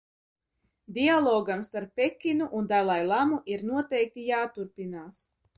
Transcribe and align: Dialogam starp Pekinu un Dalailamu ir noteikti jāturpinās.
Dialogam 0.95 1.61
starp 1.67 1.93
Pekinu 2.01 2.49
un 2.61 2.71
Dalailamu 2.73 3.41
ir 3.57 3.67
noteikti 3.71 4.29
jāturpinās. 4.31 5.25